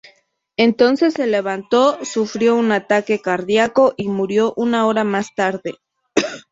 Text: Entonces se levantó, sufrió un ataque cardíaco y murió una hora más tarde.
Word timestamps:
Entonces 0.57 1.13
se 1.13 1.27
levantó, 1.27 2.03
sufrió 2.03 2.55
un 2.55 2.71
ataque 2.71 3.19
cardíaco 3.21 3.93
y 3.97 4.07
murió 4.07 4.51
una 4.57 4.87
hora 4.87 5.03
más 5.03 5.35
tarde. 5.35 5.75